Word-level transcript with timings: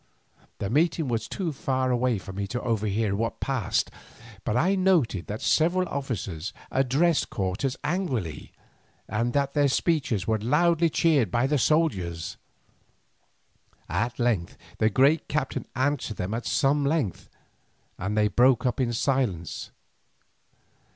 The 0.57 0.71
meeting 0.71 1.09
was 1.09 1.27
too 1.27 1.51
far 1.53 1.91
away 1.91 2.17
for 2.17 2.33
me 2.33 2.47
to 2.47 2.61
overhear 2.63 3.15
what 3.15 3.39
passed, 3.39 3.91
but 4.43 4.57
I 4.57 4.73
noted 4.73 5.27
that 5.27 5.43
several 5.43 5.87
officers 5.89 6.53
addressed 6.71 7.29
Cortes 7.29 7.77
angrily, 7.83 8.51
and 9.07 9.31
that 9.33 9.53
their 9.53 9.67
speeches 9.67 10.25
were 10.25 10.39
loudly 10.39 10.89
cheered 10.89 11.29
by 11.29 11.45
the 11.45 11.59
soldiers. 11.59 12.37
At 13.87 14.17
length 14.17 14.57
the 14.79 14.89
great 14.89 15.27
captain 15.27 15.67
answered 15.75 16.17
them 16.17 16.33
at 16.33 16.47
some 16.47 16.83
length, 16.83 17.29
and 17.99 18.17
they 18.17 18.27
broke 18.27 18.65
up 18.65 18.81
in 18.81 18.93
silence. 18.93 19.69